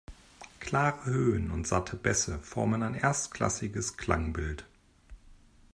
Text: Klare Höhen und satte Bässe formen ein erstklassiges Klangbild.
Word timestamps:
Klare 0.59 1.05
Höhen 1.05 1.51
und 1.51 1.67
satte 1.67 1.95
Bässe 1.95 2.39
formen 2.39 2.81
ein 2.81 2.95
erstklassiges 2.95 3.97
Klangbild. 3.97 4.65